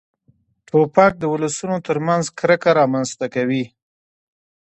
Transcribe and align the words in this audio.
توپک 0.67 1.11
د 1.19 1.23
ولسونو 1.33 1.77
تر 1.87 1.97
منځ 2.07 2.23
کرکه 2.39 2.71
رامنځته 2.79 3.25
کوي. 3.35 3.63